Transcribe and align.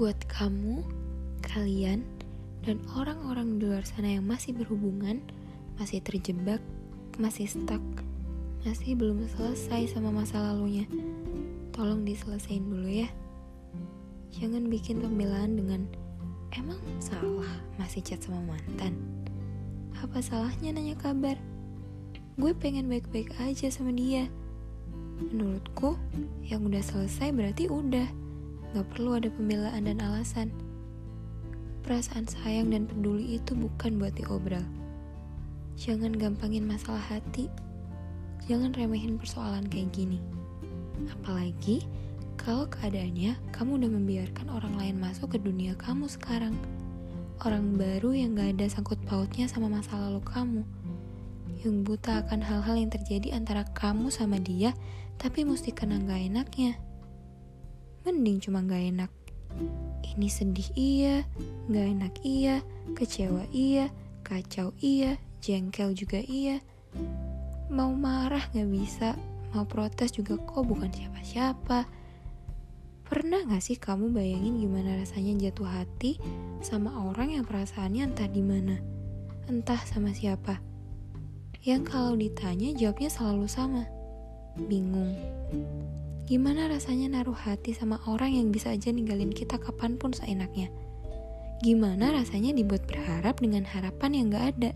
Buat 0.00 0.16
kamu, 0.32 0.80
kalian, 1.44 2.00
dan 2.64 2.80
orang-orang 2.96 3.60
di 3.60 3.68
luar 3.68 3.84
sana 3.84 4.16
yang 4.16 4.24
masih 4.24 4.56
berhubungan, 4.56 5.20
masih 5.76 6.00
terjebak, 6.00 6.64
masih 7.20 7.44
stuck, 7.44 7.84
masih 8.64 8.96
belum 8.96 9.28
selesai 9.28 9.92
sama 9.92 10.08
masa 10.08 10.40
lalunya, 10.40 10.88
tolong 11.76 12.08
diselesain 12.08 12.64
dulu 12.64 12.88
ya. 12.88 13.12
Jangan 14.40 14.72
bikin 14.72 15.04
pembelaan 15.04 15.60
dengan 15.60 15.84
emang 16.56 16.80
salah 16.96 17.60
masih 17.76 18.00
chat 18.00 18.24
sama 18.24 18.40
mantan. 18.56 18.96
Apa 20.00 20.24
salahnya 20.24 20.80
nanya 20.80 20.96
kabar? 20.96 21.36
Gue 22.40 22.56
pengen 22.56 22.88
baik-baik 22.88 23.36
aja 23.36 23.68
sama 23.68 23.92
dia. 23.92 24.32
Menurutku, 25.28 26.00
yang 26.48 26.64
udah 26.64 26.80
selesai 26.80 27.36
berarti 27.36 27.68
udah. 27.68 28.19
Gak 28.70 28.86
perlu 28.94 29.18
ada 29.18 29.26
pembelaan 29.26 29.90
dan 29.90 29.98
alasan. 29.98 30.54
Perasaan 31.82 32.30
sayang 32.30 32.70
dan 32.70 32.86
peduli 32.86 33.34
itu 33.34 33.58
bukan 33.58 33.98
buat 33.98 34.14
diobral. 34.14 34.62
Jangan 35.74 36.14
gampangin 36.14 36.62
masalah 36.68 37.02
hati. 37.02 37.50
Jangan 38.46 38.70
remehin 38.78 39.18
persoalan 39.18 39.66
kayak 39.66 39.90
gini. 39.90 40.22
Apalagi 41.10 41.82
kalau 42.38 42.70
keadaannya 42.70 43.34
kamu 43.50 43.82
udah 43.82 43.90
membiarkan 43.90 44.46
orang 44.54 44.78
lain 44.78 44.96
masuk 45.02 45.34
ke 45.34 45.38
dunia 45.42 45.74
kamu 45.74 46.06
sekarang. 46.06 46.54
Orang 47.40 47.74
baru 47.74 48.12
yang 48.12 48.36
gak 48.36 48.54
ada 48.54 48.68
sangkut 48.68 49.00
pautnya 49.08 49.48
sama 49.50 49.66
masa 49.66 49.96
lalu 49.98 50.20
kamu. 50.22 50.62
Yang 51.64 51.76
buta 51.84 52.22
akan 52.22 52.40
hal-hal 52.44 52.76
yang 52.78 52.92
terjadi 52.92 53.34
antara 53.34 53.66
kamu 53.74 54.12
sama 54.12 54.38
dia, 54.38 54.76
tapi 55.18 55.42
mesti 55.42 55.72
kena 55.72 55.98
gak 56.04 56.20
enaknya. 56.20 56.76
Mending 58.04 58.40
cuma 58.40 58.64
gak 58.64 58.80
enak. 58.80 59.10
Ini 60.00 60.28
sedih 60.32 60.70
iya, 60.72 61.16
gak 61.68 61.86
enak 61.86 62.14
iya, 62.24 62.64
kecewa 62.96 63.44
iya, 63.52 63.92
kacau 64.24 64.72
iya, 64.80 65.20
jengkel 65.44 65.92
juga 65.92 66.20
iya. 66.24 66.64
Mau 67.68 67.92
marah 67.92 68.42
gak 68.50 68.68
bisa, 68.72 69.14
mau 69.52 69.68
protes 69.68 70.16
juga 70.16 70.40
kok 70.40 70.64
bukan 70.64 70.88
siapa-siapa. 70.88 71.84
Pernah 73.04 73.42
gak 73.50 73.62
sih 73.62 73.76
kamu 73.76 74.14
bayangin 74.14 74.62
gimana 74.62 74.96
rasanya 74.96 75.50
jatuh 75.50 75.68
hati 75.68 76.16
sama 76.64 76.94
orang 77.10 77.36
yang 77.36 77.44
perasaannya 77.44 78.14
entah 78.14 78.30
di 78.30 78.42
mana, 78.42 78.78
entah 79.50 79.82
sama 79.84 80.14
siapa? 80.14 80.62
Yang 81.60 81.82
kalau 81.92 82.16
ditanya 82.16 82.72
jawabnya 82.72 83.12
selalu 83.12 83.44
sama, 83.44 83.84
bingung. 84.70 85.12
Gimana 86.30 86.70
rasanya 86.70 87.18
naruh 87.18 87.34
hati 87.34 87.74
sama 87.74 87.98
orang 88.06 88.30
yang 88.38 88.54
bisa 88.54 88.70
aja 88.70 88.94
ninggalin 88.94 89.34
kita 89.34 89.58
kapan 89.58 89.98
pun 89.98 90.14
seenaknya? 90.14 90.70
Gimana 91.58 92.14
rasanya 92.14 92.54
dibuat 92.54 92.86
berharap 92.86 93.42
dengan 93.42 93.66
harapan 93.66 94.10
yang 94.14 94.26
gak 94.30 94.46
ada? 94.54 94.70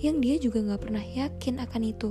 Yang 0.00 0.16
dia 0.24 0.36
juga 0.40 0.58
gak 0.72 0.88
pernah 0.88 1.04
yakin 1.04 1.60
akan 1.60 1.82
itu 1.84 2.10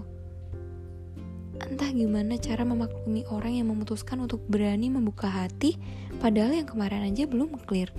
Entah 1.58 1.90
gimana 1.90 2.38
cara 2.38 2.62
memaklumi 2.62 3.26
orang 3.34 3.58
yang 3.58 3.74
memutuskan 3.74 4.22
untuk 4.22 4.46
berani 4.46 4.94
membuka 4.94 5.26
hati, 5.26 5.82
padahal 6.22 6.54
yang 6.54 6.70
kemarin 6.70 7.10
aja 7.10 7.26
belum 7.26 7.58
clear. 7.66 7.90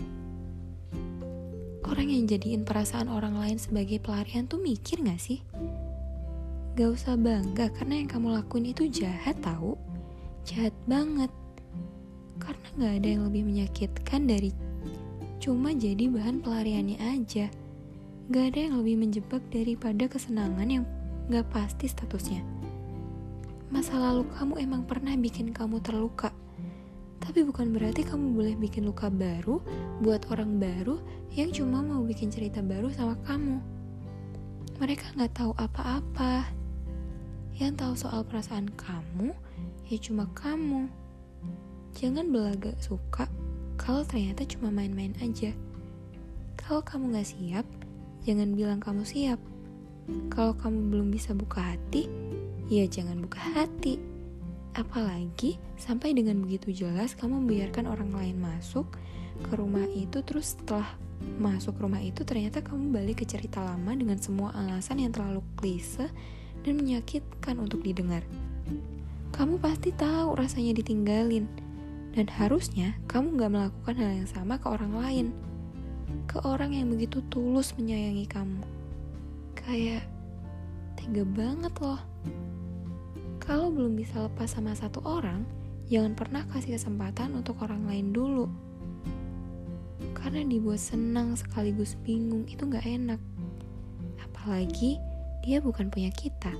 Orang 1.82 2.06
yang 2.06 2.30
jadiin 2.30 2.62
perasaan 2.62 3.10
orang 3.10 3.34
lain 3.34 3.58
sebagai 3.58 3.98
pelarian 3.98 4.46
tuh 4.46 4.62
mikir 4.62 5.02
gak 5.02 5.18
sih? 5.18 5.42
Gak 6.78 6.86
usah 6.94 7.18
bangga 7.18 7.74
karena 7.74 7.98
yang 7.98 8.08
kamu 8.08 8.38
lakuin 8.38 8.70
itu 8.70 8.86
jahat 8.86 9.34
tahu, 9.42 9.74
jahat 10.48 10.72
banget. 10.88 11.28
Karena 12.40 12.66
gak 12.80 12.94
ada 13.04 13.08
yang 13.12 13.22
lebih 13.28 13.42
menyakitkan 13.44 14.24
dari 14.24 14.50
cuma 15.36 15.76
jadi 15.76 16.08
bahan 16.08 16.40
pelariannya 16.40 16.96
aja. 16.96 17.52
Gak 18.32 18.44
ada 18.56 18.58
yang 18.72 18.74
lebih 18.80 18.96
menjebak 18.96 19.44
daripada 19.52 20.08
kesenangan 20.08 20.68
yang 20.72 20.84
gak 21.28 21.44
pasti 21.52 21.84
statusnya 21.92 22.40
masa 23.68 24.00
lalu 24.00 24.24
kamu 24.32 24.54
emang 24.64 24.82
pernah 24.88 25.12
bikin 25.16 25.52
kamu 25.52 25.80
terluka. 25.84 26.32
Tapi 27.20 27.44
bukan 27.44 27.68
berarti 27.76 28.08
kamu 28.08 28.32
boleh 28.32 28.54
bikin 28.56 28.88
luka 28.88 29.12
baru 29.12 29.60
buat 30.00 30.24
orang 30.32 30.56
baru 30.56 30.96
yang 31.36 31.52
cuma 31.52 31.84
mau 31.84 32.00
bikin 32.00 32.32
cerita 32.32 32.64
baru 32.64 32.88
sama 32.96 33.20
kamu. 33.28 33.60
Mereka 34.80 35.12
nggak 35.18 35.32
tahu 35.36 35.52
apa-apa. 35.60 36.57
Yang 37.58 37.72
tahu 37.82 37.94
soal 37.98 38.22
perasaan 38.22 38.70
kamu 38.78 39.34
ya 39.90 39.98
cuma 39.98 40.30
kamu. 40.38 40.86
Jangan 41.98 42.30
belagak 42.30 42.78
suka 42.78 43.26
kalau 43.74 44.06
ternyata 44.06 44.46
cuma 44.46 44.70
main-main 44.70 45.10
aja. 45.18 45.50
Kalau 46.54 46.78
kamu 46.86 47.14
nggak 47.14 47.28
siap, 47.34 47.66
jangan 48.22 48.54
bilang 48.54 48.78
kamu 48.78 49.02
siap. 49.02 49.42
Kalau 50.30 50.54
kamu 50.54 50.94
belum 50.94 51.08
bisa 51.10 51.34
buka 51.34 51.74
hati, 51.74 52.06
ya 52.70 52.86
jangan 52.86 53.26
buka 53.26 53.42
hati. 53.42 53.98
Apalagi 54.78 55.58
sampai 55.74 56.14
dengan 56.14 56.38
begitu 56.38 56.70
jelas 56.70 57.18
kamu 57.18 57.42
membiarkan 57.42 57.90
orang 57.90 58.14
lain 58.14 58.38
masuk 58.38 58.86
ke 59.42 59.52
rumah 59.58 59.86
itu 59.90 60.22
terus 60.22 60.54
setelah 60.54 60.86
masuk 61.42 61.74
rumah 61.82 61.98
itu 61.98 62.22
ternyata 62.22 62.62
kamu 62.62 62.94
balik 62.94 63.22
ke 63.22 63.26
cerita 63.26 63.58
lama 63.58 63.90
dengan 63.94 64.18
semua 64.22 64.54
alasan 64.54 65.02
yang 65.02 65.10
terlalu 65.10 65.42
klise 65.58 66.06
dan 66.62 66.78
menyakitkan 66.78 67.56
untuk 67.58 67.82
didengar. 67.84 68.22
Kamu 69.34 69.60
pasti 69.60 69.94
tahu 69.94 70.34
rasanya 70.34 70.74
ditinggalin 70.74 71.46
dan 72.16 72.26
harusnya 72.34 72.98
kamu 73.06 73.38
gak 73.38 73.52
melakukan 73.52 73.94
hal 74.00 74.10
yang 74.24 74.28
sama 74.30 74.58
ke 74.58 74.66
orang 74.66 74.92
lain. 74.98 75.26
Ke 76.26 76.40
orang 76.42 76.74
yang 76.74 76.88
begitu 76.88 77.20
tulus 77.28 77.76
menyayangi 77.76 78.26
kamu. 78.26 78.64
Kayak 79.54 80.08
tega 80.98 81.22
banget 81.22 81.74
loh. 81.78 82.00
Kalau 83.38 83.70
belum 83.70 83.94
bisa 83.96 84.26
lepas 84.26 84.50
sama 84.50 84.74
satu 84.74 85.00
orang, 85.06 85.46
jangan 85.88 86.12
pernah 86.18 86.42
kasih 86.50 86.76
kesempatan 86.76 87.38
untuk 87.38 87.60
orang 87.62 87.86
lain 87.86 88.10
dulu. 88.10 88.50
Karena 90.16 90.42
dibuat 90.44 90.82
senang 90.82 91.38
sekaligus 91.38 91.94
bingung 92.02 92.44
itu 92.50 92.66
gak 92.66 92.84
enak. 92.84 93.20
Apalagi 94.20 94.98
dia 95.42 95.62
bukan 95.62 95.88
punya 95.88 96.10
kita. 96.12 96.50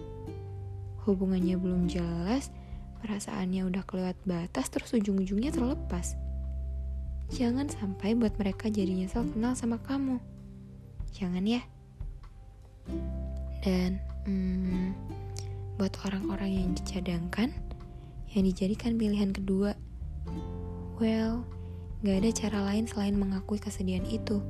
Hubungannya 1.05 1.56
belum 1.56 1.89
jelas, 1.89 2.53
perasaannya 3.00 3.65
udah 3.69 3.83
kelewat 3.87 4.19
batas 4.27 4.69
terus 4.69 4.93
ujung-ujungnya 4.93 5.55
terlepas. 5.55 6.19
Jangan 7.28 7.69
sampai 7.69 8.17
buat 8.17 8.37
mereka 8.41 8.72
jadi 8.72 8.88
nyesel 8.88 9.28
kenal 9.28 9.53
sama 9.53 9.77
kamu. 9.84 10.17
Jangan 11.12 11.44
ya. 11.44 11.62
Dan, 13.61 14.00
hmm, 14.25 14.97
buat 15.77 15.93
orang-orang 16.09 16.50
yang 16.65 16.71
dicadangkan, 16.72 17.53
yang 18.33 18.44
dijadikan 18.49 18.97
pilihan 18.97 19.31
kedua. 19.33 19.77
Well, 20.97 21.44
gak 22.03 22.25
ada 22.25 22.31
cara 22.33 22.59
lain 22.72 22.88
selain 22.88 23.15
mengakui 23.15 23.61
kesedihan 23.61 24.05
itu. 24.09 24.41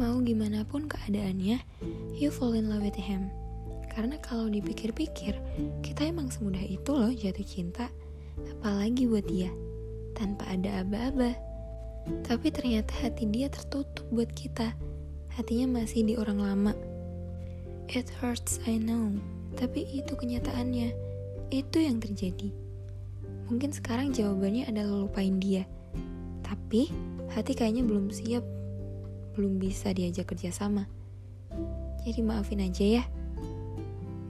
Mau 0.00 0.16
gimana 0.24 0.64
pun 0.64 0.88
keadaannya, 0.88 1.60
you 2.16 2.32
fall 2.32 2.56
in 2.56 2.72
love 2.72 2.80
with 2.80 2.96
him. 2.96 3.28
Karena 3.92 4.16
kalau 4.24 4.48
dipikir-pikir, 4.48 5.36
kita 5.84 6.08
emang 6.08 6.32
semudah 6.32 6.64
itu 6.64 6.88
loh 6.88 7.12
jatuh 7.12 7.44
cinta. 7.44 7.92
Apalagi 8.56 9.04
buat 9.04 9.28
dia, 9.28 9.52
tanpa 10.16 10.48
ada 10.48 10.80
aba-aba. 10.80 11.36
Tapi 12.24 12.48
ternyata 12.48 12.96
hati 12.96 13.28
dia 13.28 13.52
tertutup 13.52 14.08
buat 14.08 14.32
kita. 14.32 14.72
Hatinya 15.36 15.84
masih 15.84 16.08
di 16.08 16.16
orang 16.16 16.40
lama. 16.40 16.72
It 17.92 18.08
hurts, 18.24 18.56
I 18.64 18.80
know. 18.80 19.20
Tapi 19.60 19.84
itu 19.84 20.16
kenyataannya. 20.16 20.96
Itu 21.52 21.76
yang 21.76 22.00
terjadi. 22.00 22.48
Mungkin 23.52 23.76
sekarang 23.76 24.16
jawabannya 24.16 24.64
adalah 24.64 25.04
lupain 25.04 25.36
dia. 25.36 25.68
Tapi 26.40 26.88
hati 27.36 27.52
kayaknya 27.52 27.84
belum 27.84 28.08
siap. 28.08 28.59
Belum 29.40 29.56
bisa 29.56 29.96
diajak 29.96 30.36
kerjasama. 30.36 30.84
Jadi 32.04 32.20
maafin 32.20 32.60
aja 32.60 33.00
ya. 33.00 33.04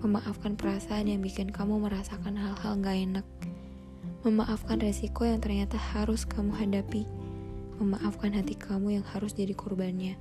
Memaafkan 0.07 0.55
perasaan 0.55 1.11
yang 1.11 1.19
bikin 1.19 1.51
kamu 1.51 1.83
merasakan 1.83 2.39
hal-hal 2.39 2.79
gak 2.79 2.95
enak. 2.95 3.27
Memaafkan 4.23 4.79
resiko 4.79 5.27
yang 5.27 5.43
ternyata 5.43 5.75
harus 5.75 6.23
kamu 6.23 6.55
hadapi. 6.55 7.11
Memaafkan 7.83 8.39
hati 8.39 8.55
kamu 8.55 9.03
yang 9.03 9.07
harus 9.11 9.35
jadi 9.35 9.51
korbannya. 9.51 10.15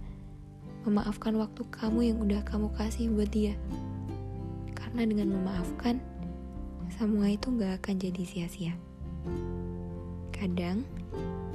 Memaafkan 0.89 1.37
waktu 1.37 1.69
kamu 1.69 2.09
yang 2.09 2.17
udah 2.25 2.41
kamu 2.41 2.73
kasih 2.73 3.13
buat 3.13 3.29
dia. 3.29 3.53
Karena 4.73 5.05
dengan 5.05 5.37
memaafkan, 5.37 6.01
semua 6.97 7.29
itu 7.29 7.53
gak 7.53 7.85
akan 7.85 7.95
jadi 8.09 8.23
sia-sia. 8.25 8.73
Kadang, 10.33 10.81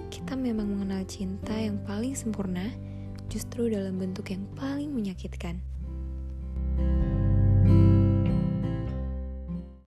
kita 0.06 0.38
memang 0.38 0.70
mengenal 0.70 1.02
cinta 1.10 1.58
yang 1.58 1.82
paling 1.82 2.14
sempurna 2.14 2.93
justru 3.34 3.66
dalam 3.66 3.98
bentuk 3.98 4.30
yang 4.30 4.46
paling 4.54 4.94
menyakitkan. 4.94 5.58